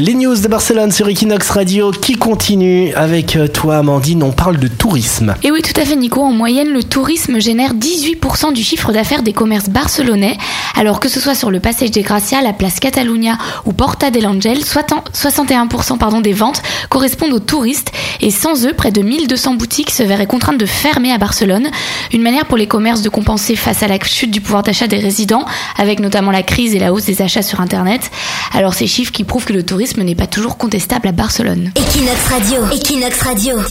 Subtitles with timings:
[0.00, 4.56] Les news de Barcelone sur Equinox Radio qui continue avec euh, toi Amandine, on parle
[4.56, 5.34] de tourisme.
[5.42, 9.22] Et oui, tout à fait Nico, en moyenne le tourisme génère 18% du chiffre d'affaires
[9.22, 10.38] des commerces barcelonais,
[10.74, 13.36] alors que ce soit sur le passage des Gracia, la place Catalunya
[13.66, 18.90] ou Porta del Angel, 61% pardon, des ventes correspondent aux touristes et sans eux, près
[18.90, 21.70] de 1200 boutiques se verraient contraintes de fermer à Barcelone,
[22.12, 24.98] une manière pour les commerces de compenser face à la chute du pouvoir d'achat des
[24.98, 25.44] résidents,
[25.78, 28.10] avec notamment la crise et la hausse des achats sur Internet.
[28.52, 31.72] Alors ces chiffres qui prouvent que le tourisme n'est pas toujours contestable à Barcelone.
[31.76, 32.60] Equinox Radio.
[32.72, 33.70] Equinox Radio.